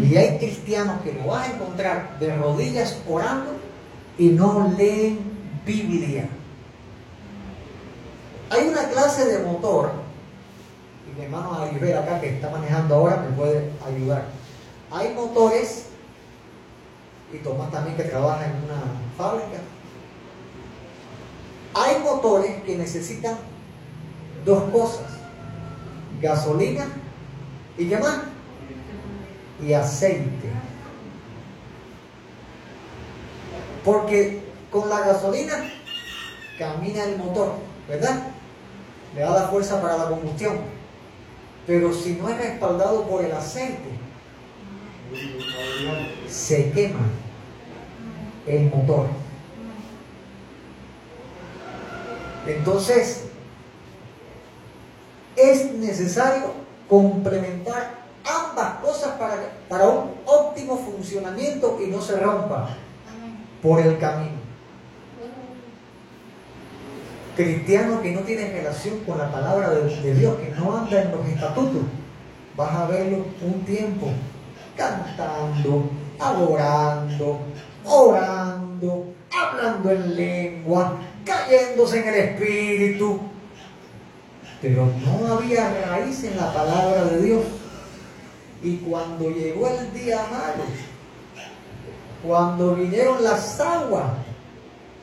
[0.00, 3.52] Y hay cristianos que lo vas a encontrar de rodillas orando
[4.18, 5.18] y no leen
[5.66, 6.28] Biblia.
[8.50, 9.92] Hay una clase de motor,
[11.10, 14.24] y mi hermano Aguilera acá que está manejando ahora me puede ayudar.
[14.90, 15.86] Hay motores,
[17.32, 18.82] y Tomás también que trabaja en una
[19.16, 19.58] fábrica.
[21.74, 23.36] Hay motores que necesitan
[24.44, 25.06] dos cosas,
[26.20, 26.84] gasolina
[27.78, 28.18] y qué más?
[29.64, 30.50] Y aceite.
[33.84, 35.70] Porque con la gasolina
[36.58, 37.54] camina el motor,
[37.88, 38.22] ¿verdad?
[39.14, 40.58] Le da la fuerza para la combustión.
[41.66, 43.90] Pero si no es respaldado por el aceite,
[46.28, 47.06] se quema
[48.46, 49.06] el motor.
[52.46, 53.24] Entonces,
[55.36, 56.52] es necesario
[56.88, 59.36] complementar ambas cosas para,
[59.68, 62.68] para un óptimo funcionamiento y no se rompa
[63.62, 64.42] por el camino.
[67.34, 71.26] Cristiano que no tiene relación con la palabra de, Dios, que no anda en los
[71.26, 71.82] estatutos,
[72.54, 74.08] vas a verlo un tiempo
[74.76, 77.38] cantando, adorando,
[77.86, 83.20] orando, hablando en lengua, cayéndose en el espíritu.
[84.60, 87.42] Pero no había raíz en la palabra de Dios.
[88.62, 90.64] Y cuando llegó el día malo,
[92.24, 94.12] cuando vinieron las aguas,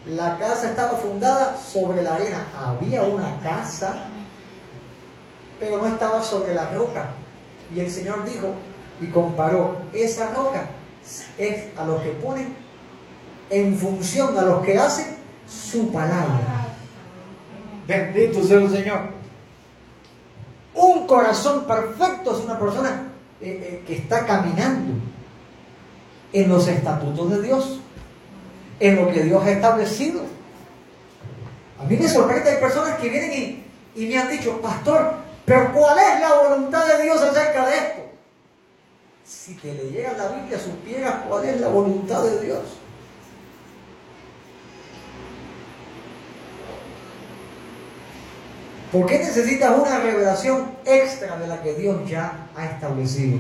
[0.06, 2.48] la casa estaba fundada sobre la arena.
[2.58, 4.06] Había una casa,
[5.60, 7.10] pero no estaba sobre la roca.
[7.76, 8.54] Y el Señor dijo
[9.02, 10.67] y comparó, esa roca
[11.38, 12.56] es a los que ponen
[13.50, 15.17] en función, a los que hacen
[15.48, 16.67] su palabra.
[17.88, 19.19] Bendito sea el Señor.
[20.74, 23.10] Un corazón perfecto es una persona
[23.41, 24.93] eh, eh, que está caminando
[26.34, 27.80] en los estatutos de Dios,
[28.80, 30.21] en lo que Dios ha establecido.
[31.80, 35.13] A mí me sorprende, hay personas que vienen y, y me han dicho, pastor,
[35.45, 38.02] pero ¿cuál es la voluntad de Dios acerca de esto?
[39.23, 42.79] Si te leyeras la Biblia, supieras cuál es la voluntad de Dios.
[48.91, 53.39] ¿Por qué necesitas una revelación extra de la que Dios ya ha establecido?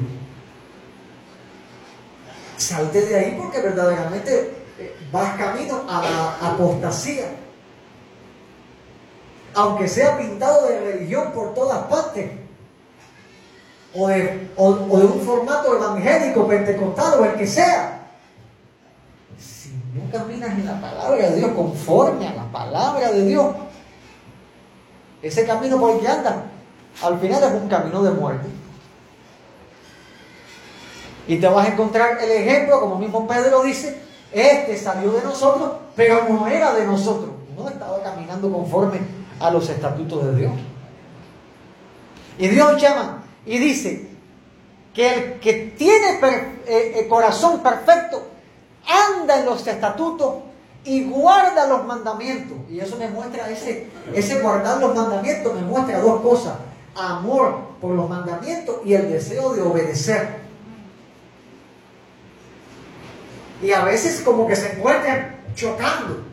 [2.57, 7.25] Salte de ahí porque verdaderamente eh, vas camino a la apostasía.
[9.55, 12.29] Aunque sea pintado de religión por todas partes,
[13.95, 18.07] o de, o de un formato evangélico, pentecostal o el que sea,
[19.39, 23.55] si no caminas en la palabra de Dios, conforme a la palabra de Dios,
[25.21, 26.43] ese camino por el que andan,
[27.01, 28.47] al final es un camino de muerte.
[31.27, 34.01] Y te vas a encontrar el ejemplo, como mismo Pedro dice,
[34.31, 37.31] este salió de nosotros, pero no era de nosotros.
[37.55, 38.99] No estaba caminando conforme
[39.39, 40.53] a los estatutos de Dios.
[42.37, 44.09] Y Dios llama y dice
[44.93, 48.23] que el que tiene eh, eh, corazón perfecto
[48.87, 50.35] anda en los estatutos
[50.83, 52.57] y guarda los mandamientos.
[52.69, 56.55] Y eso me muestra, ese, ese guardar los mandamientos me muestra dos cosas.
[56.95, 60.39] Amor por los mandamientos y el deseo de obedecer.
[63.61, 66.23] Y a veces como que se encuentran chocando.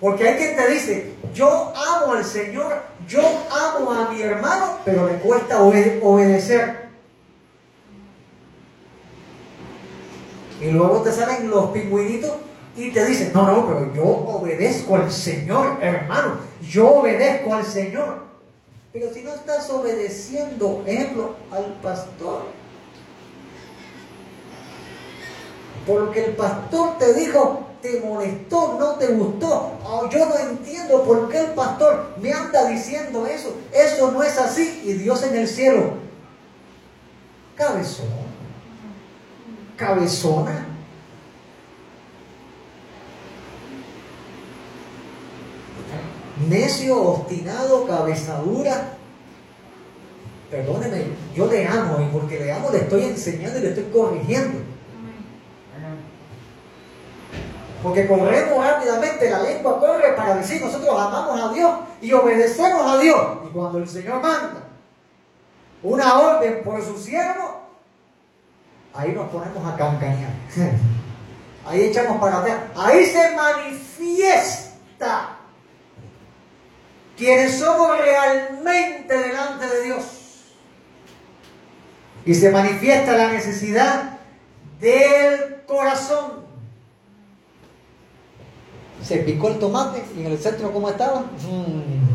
[0.00, 5.02] Porque hay quien te dice, yo amo al Señor, yo amo a mi hermano, pero
[5.02, 6.88] me cuesta obedecer.
[10.60, 12.32] Y luego te salen los pingüinitos
[12.78, 18.22] y te dicen, no, no, pero yo obedezco al Señor, hermano, yo obedezco al Señor.
[18.92, 22.42] Pero si no estás obedeciendo, ejemplo, al pastor,
[25.84, 29.72] porque el pastor te dijo, te molestó, no te gustó.
[29.84, 33.56] Oh, yo no entiendo por qué el pastor me anda diciendo eso.
[33.72, 34.82] Eso no es así.
[34.84, 35.94] Y Dios en el cielo,
[37.56, 38.06] cabezón,
[39.76, 40.67] cabezona.
[46.46, 48.94] Necio, obstinado, cabezadura.
[50.50, 54.60] perdóneme, yo le amo y porque le amo le estoy enseñando y le estoy corrigiendo.
[57.82, 62.98] Porque corremos rápidamente, la lengua corre para decir nosotros amamos a Dios y obedecemos a
[62.98, 63.20] Dios.
[63.46, 64.64] Y cuando el Señor manda
[65.82, 67.60] una orden por su siervo,
[68.94, 70.32] ahí nos ponemos a cancanear.
[71.66, 72.56] Ahí echamos para atrás.
[72.74, 75.37] Ahí se manifiesta
[77.18, 80.04] quienes somos realmente delante de Dios.
[82.24, 84.18] Y se manifiesta la necesidad
[84.80, 86.46] del corazón.
[89.02, 91.20] Se picó el tomate y en el centro cómo estaba.
[91.20, 92.08] Mm.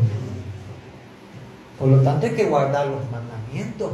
[1.78, 3.92] Por lo tanto hay que guardar los mandamientos.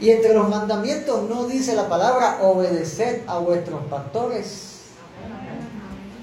[0.00, 4.82] Y entre los mandamientos no dice la palabra obedecer a vuestros pastores.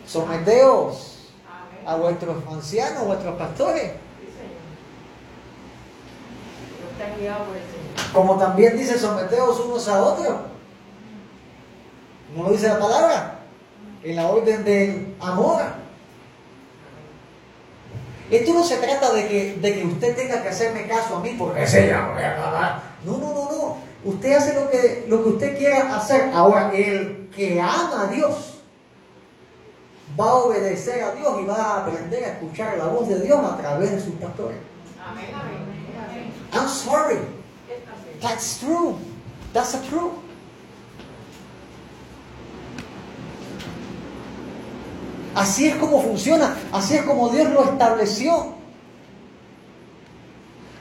[0.05, 1.14] Someteos
[1.85, 3.91] a vuestros ancianos, a vuestros pastores.
[8.13, 10.35] Como también dice someteos unos a otros.
[12.35, 13.39] ¿No dice la palabra?
[14.03, 15.61] En la orden de amor.
[18.31, 21.35] Esto no se trata de que, de que usted tenga que hacerme caso a mí
[21.37, 23.77] porque ese ya No, no, no, no.
[24.03, 26.31] Usted hace lo que, lo que usted quiera hacer.
[26.33, 28.54] Ahora, el que ama a Dios
[30.19, 33.39] va a obedecer a Dios y va a aprender a escuchar la voz de Dios
[33.43, 34.57] a través de sus pastores.
[35.05, 35.75] Amén, amén.
[36.53, 37.19] I'm sorry.
[38.21, 38.97] That's true.
[39.53, 40.13] That's the truth.
[45.35, 48.55] Así es como funciona, así es como Dios lo estableció.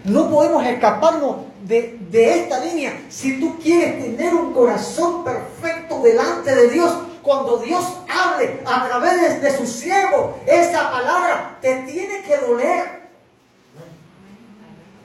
[0.05, 3.05] No podemos escaparnos de, esta línea.
[3.09, 6.93] Si tú quieres tener un corazón perfecto delante de Dios,
[7.25, 13.03] cuando Dios hable a través de, su siervo, esa palabra te tiene que doler.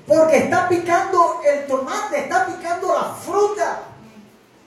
[0.06, 3.84] Porque está picando el tomate, está picando la fruta.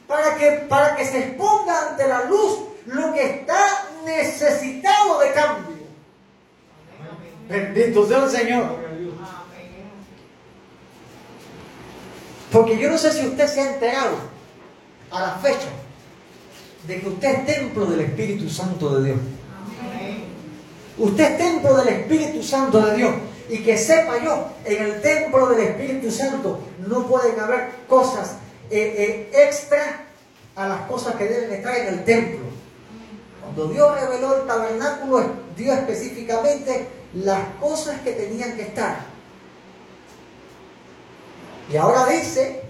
[0.09, 5.77] Para que, para que se exponga ante la luz lo que está necesitado de cambio.
[7.49, 8.77] Bendito sea el Señor.
[12.51, 14.17] Porque yo no sé si usted se ha enterado
[15.11, 15.69] a la fecha
[16.87, 19.21] de que usted es templo del Espíritu Santo de Dios.
[20.99, 23.15] Usted es templo del Espíritu Santo de Dios.
[23.49, 28.37] Y que sepa yo, en el templo del Espíritu Santo no pueden haber cosas
[28.71, 30.07] eh, eh, extra
[30.57, 32.41] a las cosas que deben estar en el templo.
[33.41, 35.25] Cuando Dios reveló el tabernáculo,
[35.57, 39.05] dio específicamente las cosas que tenían que estar.
[41.71, 42.63] Y ahora dice,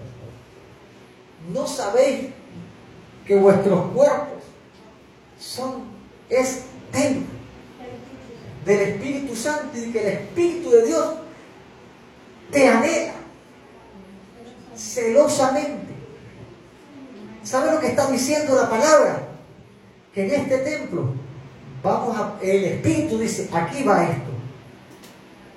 [1.52, 2.30] no sabéis
[3.26, 4.42] que vuestros cuerpos
[5.38, 5.84] son,
[6.28, 7.32] es templo
[8.64, 11.14] del Espíritu Santo y que el Espíritu de Dios
[12.50, 13.14] te anhela
[14.76, 15.92] celosamente.
[17.42, 19.32] ¿Sabe lo que está diciendo la palabra?
[20.14, 21.14] que en este templo
[21.82, 24.30] vamos a, el Espíritu dice, aquí va esto,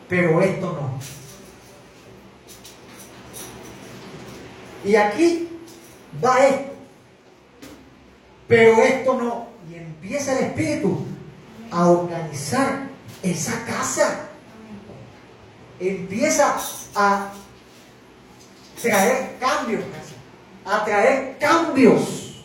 [0.07, 0.99] pero esto no.
[4.89, 5.49] Y aquí
[6.23, 6.73] va esto,
[8.47, 9.47] pero esto no.
[9.69, 11.05] Y empieza el Espíritu
[11.71, 12.87] a organizar
[13.23, 14.27] esa casa.
[15.79, 16.55] Empieza
[16.95, 17.31] a
[18.81, 19.83] traer cambios,
[20.65, 22.43] a traer cambios.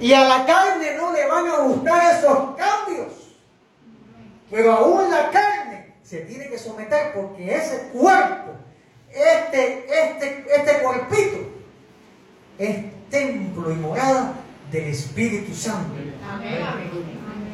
[0.00, 3.12] Y a la carne no le van a gustar esos cambios.
[4.50, 8.52] Pero aún la carne se tiene que someter porque ese cuerpo,
[9.10, 11.48] este, este, este cuerpito,
[12.58, 12.84] es
[13.14, 14.34] templo y morada
[14.72, 15.94] del Espíritu Santo.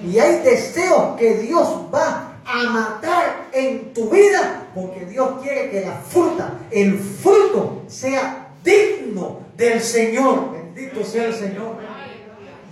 [0.03, 5.83] Y hay deseos que Dios va a matar en tu vida porque Dios quiere que
[5.83, 10.53] la fruta, el fruto, sea digno del Señor.
[10.53, 11.77] Bendito sea el Señor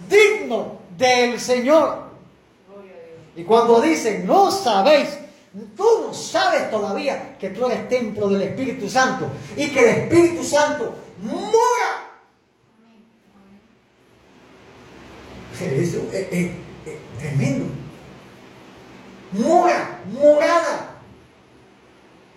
[0.08, 2.08] digno del Señor.
[3.36, 5.10] Y cuando dicen, no sabéis,
[5.76, 9.26] tú no sabes todavía que tú eres templo del Espíritu Santo
[9.56, 12.07] y que el Espíritu Santo mora.
[15.60, 16.50] Eso es,
[17.18, 17.66] tremendo.
[19.32, 20.94] Mora, morada.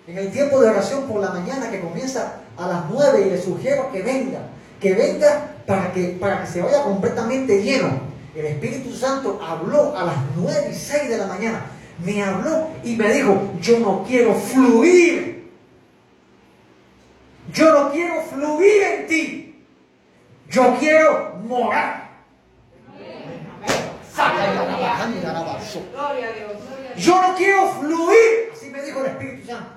[0.08, 3.42] En el tiempo de oración por la mañana que comienza a las nueve y le
[3.42, 4.40] sugiero que venga,
[4.80, 8.12] que venga para que, para que se vaya completamente lleno.
[8.36, 11.66] El Espíritu Santo habló a las 9 y 6 de la mañana.
[12.04, 15.52] Me habló y me dijo, yo no quiero fluir.
[17.54, 19.66] Yo no quiero fluir en ti.
[20.50, 22.01] Yo quiero morar.
[26.98, 28.52] Yo no quiero fluir.
[28.54, 29.72] Así me dijo el Espíritu Santo.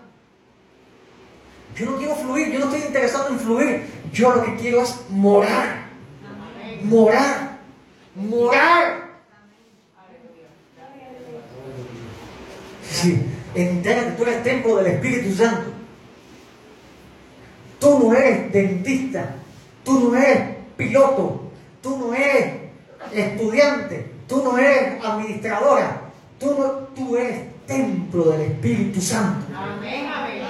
[1.77, 3.87] Yo no quiero fluir, yo no estoy interesado en fluir.
[4.13, 5.87] Yo lo que quiero es morar.
[6.83, 7.59] Morar.
[8.15, 9.05] Morar.
[12.89, 15.73] Sí, entérate, tú eres templo del Espíritu Santo.
[17.81, 19.35] Tú no eres dentista,
[19.83, 21.51] tú no eres piloto,
[21.83, 22.55] tú no eres
[23.13, 26.01] estudiante, tú no eres administradora,
[26.41, 29.47] tú, no, tú eres templo del Espíritu Santo.
[29.57, 30.43] Amén, amén.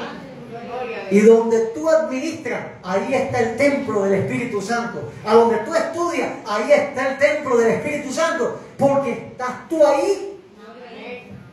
[1.11, 5.13] Y donde tú administras, ahí está el templo del Espíritu Santo.
[5.25, 8.59] A donde tú estudias, ahí está el templo del Espíritu Santo.
[8.79, 10.41] Porque estás tú ahí.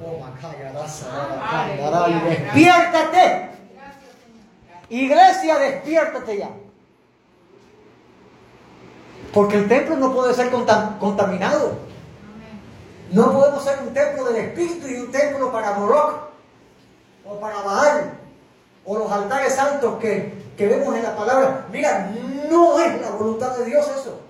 [0.02, 0.26] Oh,
[2.30, 3.50] despiértate.
[4.90, 6.50] Iglesia, despiértate ya.
[9.34, 11.91] Porque el templo no puede ser contaminado.
[13.12, 16.30] No podemos ser un templo del Espíritu y un templo para Moloch
[17.26, 18.14] o para Baal
[18.86, 21.68] o los altares santos que, que vemos en la palabra.
[21.72, 22.10] Mira,
[22.50, 24.22] no es la voluntad de Dios eso.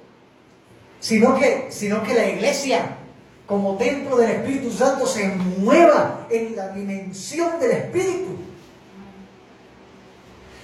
[0.99, 2.97] Sino que, sino que la iglesia,
[3.45, 8.37] como templo del Espíritu Santo, se mueva en la dimensión del Espíritu.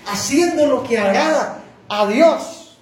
[0.07, 2.79] Haciendo lo que agrada a Dios.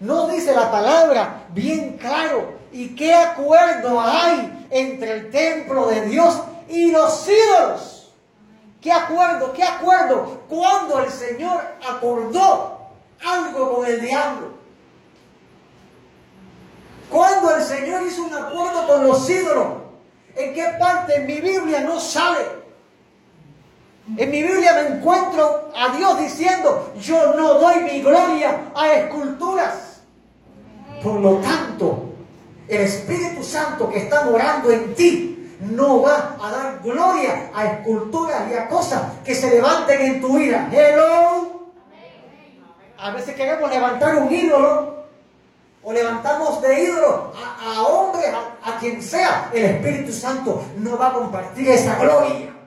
[0.00, 2.57] No dice la palabra bien claro.
[2.72, 8.12] ¿Y qué acuerdo hay entre el templo de Dios y los ídolos?
[8.80, 9.52] ¿Qué acuerdo?
[9.52, 10.42] ¿Qué acuerdo?
[10.48, 12.78] Cuando el Señor acordó
[13.24, 14.58] algo con el diablo.
[17.10, 19.66] Cuando el Señor hizo un acuerdo con los ídolos.
[20.36, 22.58] ¿En qué parte en mi Biblia no sale?
[24.16, 30.00] En mi Biblia me encuentro a Dios diciendo, yo no doy mi gloria a esculturas.
[31.02, 32.07] Por lo tanto,
[32.68, 38.42] el Espíritu Santo que está morando en ti no va a dar gloria a esculturas
[38.50, 40.68] y a cosas que se levanten en tu vida.
[40.72, 41.70] Hello.
[42.98, 45.04] A veces queremos levantar un ídolo
[45.82, 49.50] o levantamos de ídolo a, a hombres, a, a quien sea.
[49.52, 52.57] El Espíritu Santo no va a compartir esa gloria.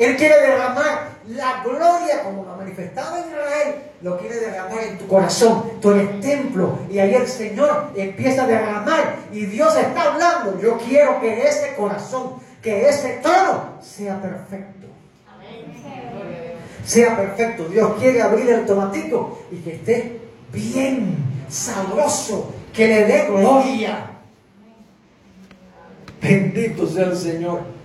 [0.00, 5.06] Él quiere derramar la gloria como lo manifestaba en Israel, lo quiere derramar en tu
[5.06, 5.72] corazón.
[5.78, 10.58] Tú eres templo y ahí el Señor empieza a derramar y Dios está hablando.
[10.58, 14.86] Yo quiero que ese corazón, que ese trono sea perfecto.
[16.86, 17.68] Sea perfecto.
[17.68, 20.18] Dios quiere abrir el tomatito y que esté
[20.50, 21.18] bien,
[21.50, 24.12] sabroso, que le dé gloria.
[26.22, 27.79] Bendito sea el Señor.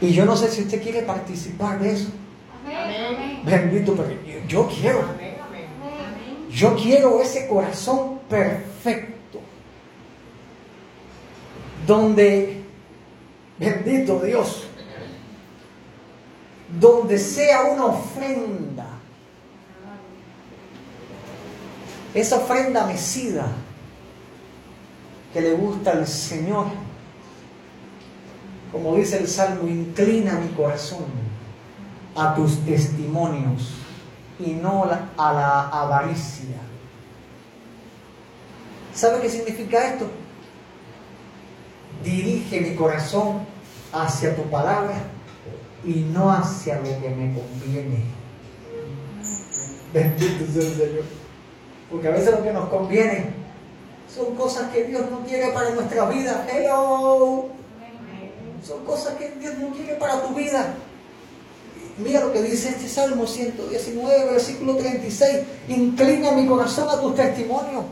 [0.00, 2.08] Y yo no sé si usted quiere participar de eso.
[3.44, 5.04] Bendito, pero yo quiero.
[6.50, 9.40] Yo quiero ese corazón perfecto.
[11.86, 12.62] Donde,
[13.58, 14.66] bendito Dios,
[16.78, 18.86] donde sea una ofrenda.
[22.14, 23.46] Esa ofrenda mecida
[25.32, 26.66] que le gusta al Señor
[28.72, 31.04] como dice el Salmo, inclina mi corazón
[32.14, 33.74] a tus testimonios
[34.38, 36.56] y no a la avaricia.
[38.94, 40.06] ¿Sabe qué significa esto?
[42.04, 43.40] Dirige mi corazón
[43.92, 45.02] hacia tu palabra
[45.84, 48.04] y no hacia lo que me conviene.
[49.92, 51.04] Bendito sea el Señor.
[51.90, 53.30] Porque a veces lo que nos conviene
[54.14, 56.46] son cosas que Dios no quiere para nuestra vida.
[56.50, 57.59] Hello.
[58.66, 60.74] Son cosas que Dios no quiere para tu vida.
[61.98, 65.40] Mira lo que dice este Salmo 119, versículo 36.
[65.68, 67.84] Inclina mi corazón a tus testimonios.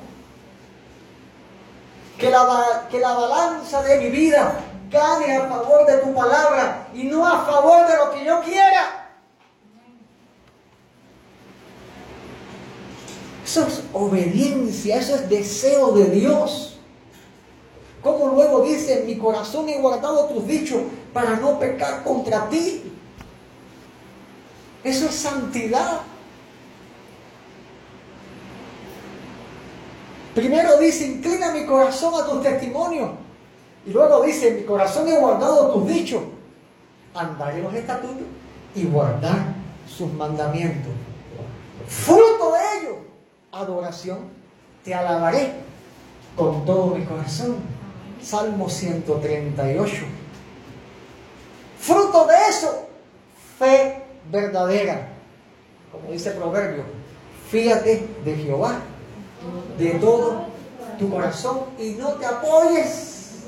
[2.18, 4.60] Que la, que la balanza de mi vida
[4.90, 9.10] gane a favor de tu palabra y no a favor de lo que yo quiera.
[13.44, 16.77] Eso es obediencia, eso es deseo de Dios.
[18.39, 20.80] Luego dice, en mi corazón he guardado tus dichos
[21.12, 22.84] para no pecar contra ti.
[24.84, 26.03] Eso es santidad.
[30.36, 33.11] Primero dice, inclina mi corazón a tus testimonios.
[33.84, 36.22] Y luego dice, en mi corazón he guardado tus dichos.
[37.14, 38.22] Andaré los estatutos
[38.72, 39.53] y guardar
[39.89, 40.93] sus mandamientos.
[41.89, 42.99] Fruto de ello,
[43.51, 44.18] adoración.
[44.84, 45.55] Te alabaré
[46.36, 47.77] con todo mi corazón
[48.22, 49.96] Salmo 138.
[51.80, 52.88] Fruto de eso,
[53.58, 55.08] fe verdadera.
[55.92, 56.84] Como dice el proverbio,
[57.50, 58.80] fíjate de Jehová
[59.78, 60.46] de todo
[60.98, 63.44] tu corazón y no te apoyes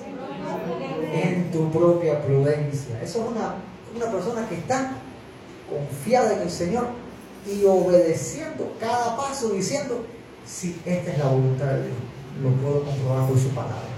[1.13, 3.01] en tu propia prudencia.
[3.03, 3.57] Eso es una,
[3.95, 4.93] una persona que está
[5.69, 6.89] confiada en el Señor
[7.47, 10.05] y obedeciendo cada paso, diciendo,
[10.47, 11.97] si esta es la voluntad de Dios,
[12.43, 13.90] lo puedo comprobar por su palabra.